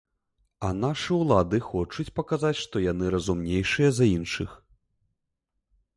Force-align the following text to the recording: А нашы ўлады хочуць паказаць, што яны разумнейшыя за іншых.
А 0.67 0.71
нашы 0.83 1.13
ўлады 1.23 1.59
хочуць 1.67 2.07
паказаць, 2.21 2.53
што 2.63 2.75
яны 2.85 3.13
разумнейшыя 3.19 3.89
за 3.99 4.05
іншых. 4.17 4.59